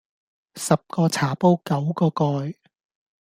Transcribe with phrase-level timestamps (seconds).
[0.55, 2.55] 十個茶煲九個蓋